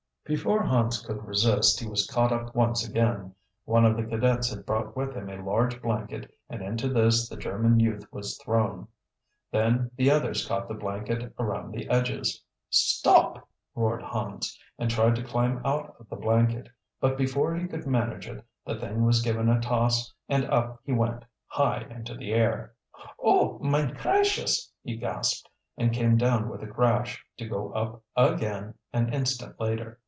Before 0.23 0.63
Hans 0.63 1.05
could 1.05 1.25
resist 1.27 1.77
he 1.81 1.87
was 1.89 2.07
caught 2.07 2.31
up 2.31 2.55
once 2.55 2.87
again. 2.87 3.35
One 3.65 3.83
of 3.83 3.97
the 3.97 4.03
cadets 4.05 4.49
had 4.49 4.65
brought 4.65 4.95
with 4.95 5.13
him 5.13 5.29
a 5.29 5.43
large 5.43 5.81
blanket 5.81 6.33
and 6.47 6.61
into 6.61 6.87
this 6.87 7.27
the 7.27 7.35
German 7.35 7.81
youth 7.81 8.05
was 8.13 8.37
thrown. 8.37 8.87
Then 9.51 9.91
the 9.97 10.09
others 10.09 10.45
caught 10.47 10.69
the 10.69 10.73
blanket 10.73 11.33
around 11.37 11.71
the 11.73 11.89
edges. 11.89 12.41
"Stop!" 12.69 13.49
roared 13.75 14.01
Hans, 14.03 14.57
and 14.79 14.89
tried 14.89 15.17
to 15.17 15.23
climb 15.23 15.59
out 15.65 15.95
of 15.99 16.07
the 16.07 16.15
blanket. 16.15 16.69
But 17.01 17.17
before 17.17 17.53
he 17.53 17.67
could 17.67 17.85
manage 17.85 18.27
it, 18.29 18.45
the 18.65 18.79
thing 18.79 19.03
was 19.03 19.21
given 19.21 19.49
a 19.49 19.59
toss 19.59 20.13
and 20.29 20.45
up 20.45 20.79
he 20.85 20.93
went, 20.93 21.25
high 21.47 21.81
into 21.89 22.15
the 22.15 22.31
air. 22.31 22.73
"Oh! 23.21 23.59
Mine 23.59 23.95
cracious!" 23.95 24.71
he 24.81 24.95
gasped 24.95 25.49
and 25.77 25.91
came 25.91 26.15
down 26.15 26.47
with 26.47 26.63
a 26.63 26.67
crash, 26.67 27.21
to 27.35 27.45
go 27.49 27.73
up 27.73 28.01
again 28.15 28.75
an 28.93 29.13
instant 29.13 29.59
later. 29.59 29.97